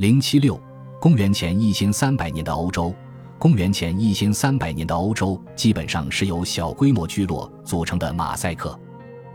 [0.00, 0.58] 零七六，
[0.98, 2.94] 公元前一千三百年的欧洲，
[3.38, 8.80] 公元前一千三百年的欧洲基本上是由小规模聚落组成的马赛克，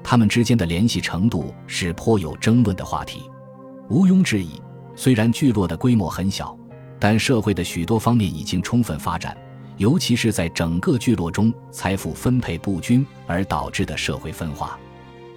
[0.03, 3.29] 它们之间的联系程度是颇有争论的话题。
[3.89, 4.59] 毋庸置疑，
[4.95, 6.57] 虽然聚落的规模很小，
[6.99, 9.37] 但社会的许多方面已经充分发展，
[9.77, 14.79] 尤其是在整个聚落中财富分配不均而导致的社会分化。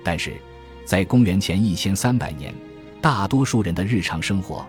[0.03, 0.33] 但是，
[0.87, 2.55] 在公元前一千三百年，
[3.03, 4.67] 大多数人的日常生活，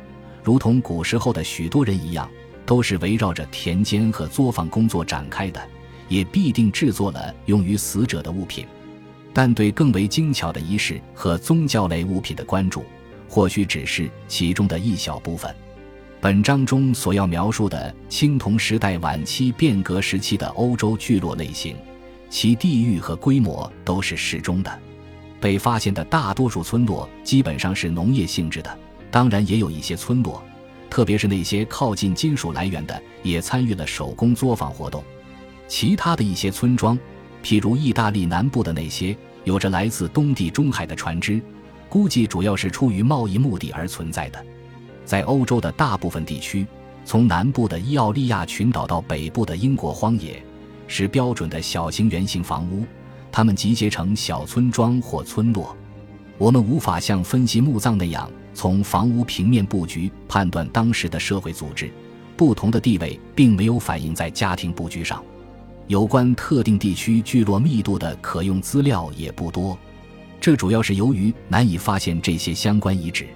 [0.50, 2.28] 如同古时候的许多人一样，
[2.66, 5.62] 都是围绕着田间和作坊工作展开的，
[6.08, 8.66] 也必定制作了用于死者的物品。
[9.32, 12.84] 但对更为精巧的仪式和宗教类物品的关注。
[13.28, 15.56] 或许只是其中的一小部分。
[16.20, 21.76] 本章中所要描述的青铜时代晚期变革时期的欧洲聚落类型，
[22.28, 24.80] 其地域和规模都是适中的。
[25.40, 28.80] 被发现的大多数村落基本上是农业性质的，
[29.12, 30.44] 当然也有一些村落，
[30.90, 35.04] 特别是那些靠近金属来源的，也参与了手工作坊活动。
[35.68, 36.98] 其他的一些村庄，
[37.44, 41.42] 譬如意大利南部的那些，有着来自东地中海的船只。
[41.88, 44.46] 估计主要是出于贸易目的而存在的，
[45.06, 46.66] 在欧洲的大部分地区，
[47.04, 50.40] 从南部的伊奥利亚群岛到北部的英国荒野，
[50.88, 52.86] 是标准的小型圆形房屋，
[53.32, 55.76] 它们集结成小村庄或村落。
[56.38, 61.92] 我们无法像分析墓葬那样，从房屋平面布局判断当时的社会组织，
[62.36, 65.24] 不同的地位并没有反映在家庭布局上。
[65.88, 69.78] 有关特定地区聚落密度的可用资料也不多。
[70.40, 73.28] 这主要是由于难以发现这些相关遗址，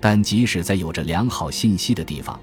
[0.00, 2.38] 但即使在有着良好信息的地方，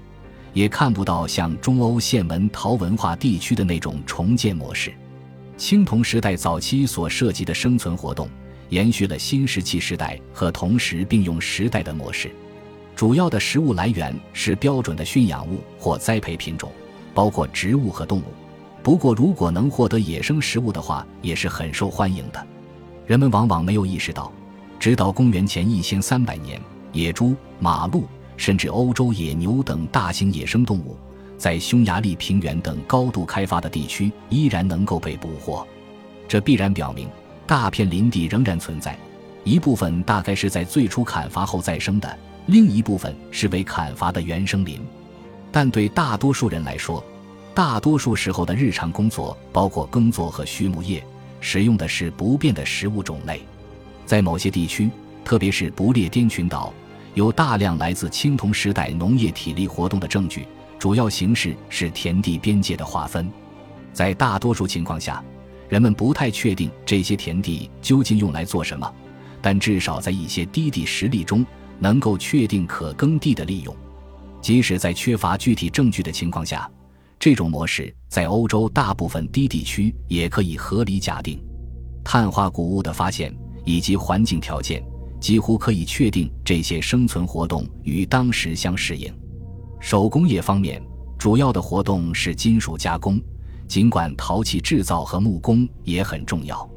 [0.52, 4.92] 也看不到像中欧现文陶文化地区的那种重建模式。
[5.56, 8.28] 青铜时代早期所涉及的生存活动，
[8.68, 12.30] 延续了新石器时代和同时并用时代的模式。
[12.94, 16.72] 主要的食物来源是标准的驯养物或栽培品种，
[17.14, 18.24] 包括植物和动物。
[18.82, 22.46] 不过，如果能获得野生食物的话，也是很受欢迎的。
[23.06, 24.32] 人们往往没有意识到，
[24.78, 26.60] 直到公元前一千三百年，
[26.92, 28.04] 野猪、马鹿，
[28.36, 30.96] 甚至欧洲野牛等大型野生动物，
[31.36, 35.66] 在匈牙利平原等高度开发的地区依然能够被捕获。
[36.26, 37.08] 这必然表明，
[37.48, 38.94] 大片林地仍然存在，
[39.42, 44.78] 一部分大概是在最初砍伐后再生的，另一部分是为砍伐的原生林。
[45.50, 47.02] 但对大多数人来说，
[47.54, 51.02] 大多数时候的日常工作包括耕作和畜牧业。
[51.40, 53.40] 使用的是不变的食物种类，
[54.04, 54.90] 在某些地区，
[55.24, 56.74] 特别是不列颠群岛，
[57.14, 60.46] 有大量来自青铜时代农业体力活动的证据。
[60.78, 63.30] 主要形式是田地边界的划分。
[63.92, 65.22] 在大多数情况下，
[65.68, 68.92] 人们不太确定这些田地究竟用来做什么，
[69.40, 71.44] 但至少在一些低地实例中，
[71.78, 73.74] 能够确定可耕地的利用。
[74.40, 76.70] 即使在缺乏具体证据的情况下。
[77.20, 81.42] 这种模式在欧洲大部分低地区也可以合理假定。
[82.04, 84.80] 碳化谷物的发现以及环境条件
[85.20, 89.12] 几乎可以确定这些生存活动与当时相适应。
[89.80, 90.80] 手工业方面，
[91.18, 93.20] 主要的活动是金属加工，
[93.68, 96.68] 尽管陶器制造和木工也很重要。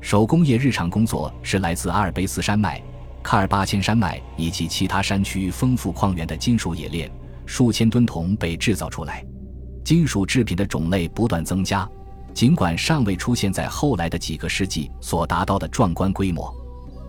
[0.00, 2.80] 手工业日常工作是来自阿尔卑斯山脉、
[3.24, 7.10] 喀尔巴阡山脉以及其他山区丰富矿源的金属冶炼，
[7.46, 9.24] 数千吨铜被制造出来。
[9.82, 11.88] 金属制品的种类不断增加，
[12.34, 16.54] 尽管尚未出现在后来的几个世纪所达到的壮观规模。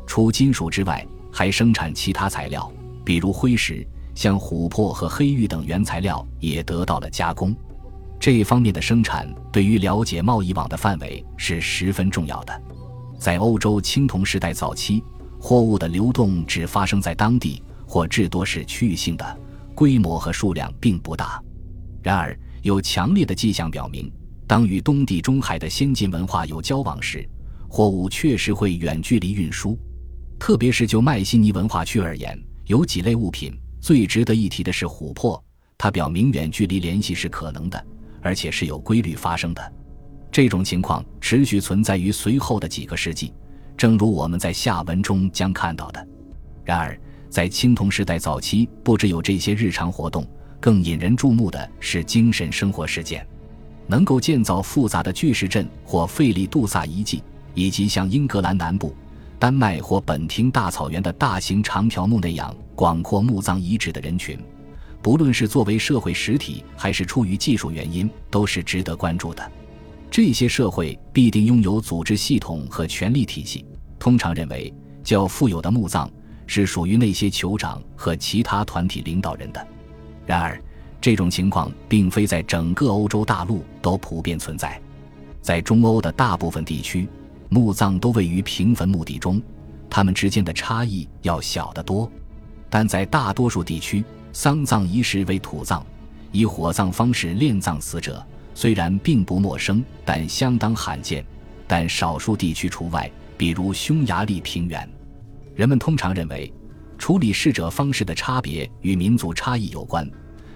[0.07, 2.71] 除金属之外，还生产其他材料，
[3.03, 7.53] 比如灰石，像琥珀和黑玉等原材料也得到了加工。
[8.19, 12.61] 这一方面的生产对于了解贸易网的范围是十分重要的。
[13.19, 15.03] 在欧洲青铜时代早期，
[15.39, 19.39] 货物的流动只发生在当地，或至多是区域性的，
[19.73, 21.41] 规模和数量并不大。
[22.03, 24.11] 然而，有强烈的迹象表明，
[24.45, 27.27] 当与东地中海的先进文化有交往时，
[27.69, 29.77] 货物确实会远距离运输。
[30.39, 35.43] 特别是就迈锡尼文化区而言，有几类物品最值得一提的是琥珀，
[35.77, 37.83] 它表明远距离联系是可能的，
[38.21, 39.73] 而且是有规律发生的。
[40.31, 43.33] 这种情况持续存在于随后的几个世纪，
[43.75, 46.07] 正如我们在下文中将看到的。
[46.63, 46.99] 然而，
[47.29, 50.27] 在青铜时代早期，不只有这些日常活动。
[50.59, 53.25] 更引人注目的是精神生活事件，
[53.85, 57.23] 能够建造复杂的巨石阵或费利杜萨遗迹，
[57.53, 58.95] 以及像英格兰南部、
[59.37, 64.37] 丹麦或本汀大草原的大型长条墓那样广阔墓葬遗址的人群，
[65.01, 69.51] 不论是作为社会实体还是出于技术原因，都是值得关注的。
[70.09, 73.65] 这些社会必定拥有组织系统和权力体系。
[73.99, 74.73] 通常认为，
[75.03, 76.09] 较富有的墓葬
[76.45, 79.67] 是属于那些酋长和其他团体领导人的。
[80.25, 80.61] 然而，
[80.99, 84.79] 这种情况并非在整个欧洲大陆都普遍存在。
[85.41, 87.07] 在中欧的大部分地区，
[87.49, 89.41] 墓葬都位于平坟墓地中，
[89.89, 92.11] 它们之间的差异要小得多。
[92.69, 94.03] 但在大多数地区，
[94.39, 95.83] 丧葬仪式为土葬，
[96.31, 98.23] 以火葬方式殓葬死者。
[98.53, 101.25] 虽然并不陌生，但相当罕见。
[101.65, 104.87] 但少数地区除外，比如匈牙利平原。
[105.55, 106.53] 人们通常认为，
[106.99, 110.07] 处理逝者方式的差别与民族差异有关，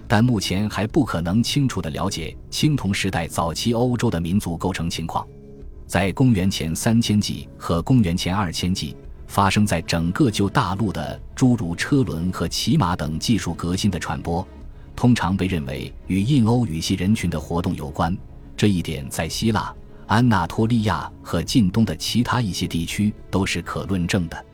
[0.07, 5.27] 但目前还不可能清楚地了解青铜时代早期欧洲的民族构成情况。
[5.87, 8.95] 在公元前三千纪和公元前二千纪，
[9.31, 14.45] 发生在整个旧大陆的诸如车轮和骑马等技术革新的传播。
[14.93, 18.15] 通常被认为与印欧语系人群的活动有关，
[18.57, 19.73] 这一点在希腊、
[20.05, 24.45] 安纳托利亚和近东的其他一些地区都是可论证的。